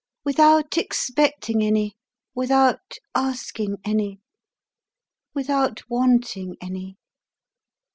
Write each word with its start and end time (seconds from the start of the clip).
"Without 0.23 0.79
expecting 0.79 1.61
any; 1.63 1.95
without 2.33 2.93
asking 3.13 3.77
any; 3.85 4.19
without 5.35 5.87
wanting 5.91 6.55
any!" 6.59 6.97